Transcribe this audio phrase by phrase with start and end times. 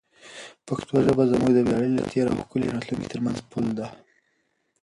[0.67, 3.87] پښتو ژبه زموږ د ویاړلي تېر او ښکلي راتلونکي ترمنځ پل دی.